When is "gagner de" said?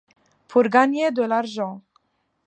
0.63-1.21